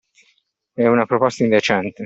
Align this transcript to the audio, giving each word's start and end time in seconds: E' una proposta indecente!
E' 0.73 0.87
una 0.87 1.05
proposta 1.05 1.43
indecente! 1.43 1.99